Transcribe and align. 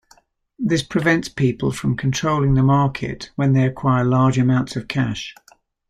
This 0.57 0.81
prevents 0.81 1.29
people 1.29 1.71
from 1.71 1.95
controlling 1.95 2.55
the 2.55 2.63
market 2.63 3.29
when 3.35 3.53
they 3.53 3.67
acquire 3.67 4.03
large 4.03 4.39
amounts 4.39 4.75
of 4.75 4.87
cash. 4.87 5.35